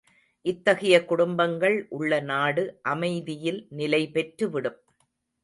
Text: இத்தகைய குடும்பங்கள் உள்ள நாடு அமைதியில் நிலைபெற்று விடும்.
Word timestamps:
இத்தகைய 0.45 0.95
குடும்பங்கள் 1.05 1.85
உள்ள 1.89 2.19
நாடு 2.21 2.63
அமைதியில் 2.81 3.61
நிலைபெற்று 3.77 4.49
விடும். 4.49 4.79